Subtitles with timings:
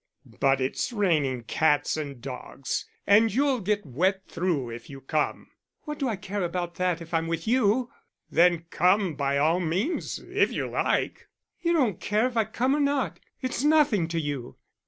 [0.25, 5.51] "But it's raining cats and dogs, and you'll get wet through, if you come."
[5.83, 7.91] "What do I care about that if I'm with you!"
[8.31, 11.27] "Then come by all means if you like."
[11.61, 14.57] "You don't care if I come or not; it's nothing to you."